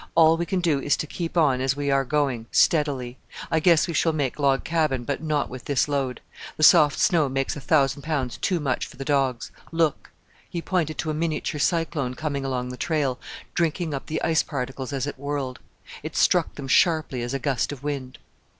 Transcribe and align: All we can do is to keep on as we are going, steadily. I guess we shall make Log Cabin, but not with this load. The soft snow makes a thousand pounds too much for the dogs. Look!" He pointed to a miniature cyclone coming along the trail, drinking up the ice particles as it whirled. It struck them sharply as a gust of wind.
All 0.15 0.35
we 0.35 0.47
can 0.47 0.61
do 0.61 0.79
is 0.81 0.97
to 0.97 1.05
keep 1.05 1.37
on 1.37 1.61
as 1.61 1.75
we 1.75 1.91
are 1.91 2.03
going, 2.03 2.47
steadily. 2.51 3.19
I 3.51 3.59
guess 3.59 3.87
we 3.87 3.93
shall 3.93 4.13
make 4.13 4.39
Log 4.39 4.63
Cabin, 4.63 5.03
but 5.03 5.21
not 5.21 5.47
with 5.47 5.65
this 5.65 5.87
load. 5.87 6.21
The 6.57 6.63
soft 6.63 6.97
snow 6.97 7.29
makes 7.29 7.55
a 7.55 7.61
thousand 7.61 8.01
pounds 8.01 8.37
too 8.37 8.59
much 8.59 8.87
for 8.87 8.97
the 8.97 9.05
dogs. 9.05 9.51
Look!" 9.71 10.09
He 10.49 10.59
pointed 10.59 10.97
to 10.97 11.11
a 11.11 11.13
miniature 11.13 11.59
cyclone 11.59 12.15
coming 12.15 12.43
along 12.43 12.69
the 12.69 12.77
trail, 12.77 13.19
drinking 13.53 13.93
up 13.93 14.07
the 14.07 14.19
ice 14.23 14.41
particles 14.41 14.91
as 14.91 15.05
it 15.05 15.19
whirled. 15.19 15.59
It 16.01 16.15
struck 16.17 16.55
them 16.55 16.67
sharply 16.67 17.21
as 17.21 17.35
a 17.35 17.37
gust 17.37 17.71
of 17.71 17.83
wind. 17.83 18.17